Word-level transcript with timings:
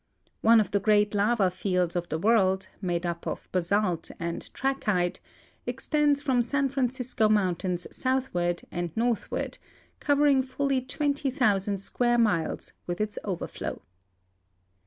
One 0.41 0.59
of 0.59 0.71
the 0.71 0.79
great 0.79 1.13
lava 1.13 1.51
fields 1.51 1.95
of 1.95 2.09
the 2.09 2.17
world, 2.17 2.67
made 2.81 3.05
up 3.05 3.27
of 3.27 3.47
basalt 3.51 4.09
and 4.19 4.51
trachyte, 4.51 5.19
extends 5.67 6.23
from 6.23 6.41
San 6.41 6.69
Francisco 6.69 7.29
mountains 7.29 7.85
southward 7.95 8.63
and 8.71 8.89
northward, 8.97 9.59
covering 9.99 10.41
fully 10.41 10.81
2().(XM) 10.81 11.79
square 11.79 12.17
miles 12.17 12.73
with 12.87 12.99
its 12.99 13.19
overflow. 13.23 13.79